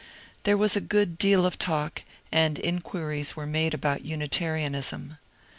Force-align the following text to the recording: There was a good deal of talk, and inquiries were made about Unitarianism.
There 0.45 0.57
was 0.57 0.75
a 0.75 0.81
good 0.81 1.19
deal 1.19 1.45
of 1.45 1.59
talk, 1.59 2.01
and 2.31 2.57
inquiries 2.57 3.35
were 3.35 3.45
made 3.45 3.75
about 3.75 4.03
Unitarianism. 4.03 5.17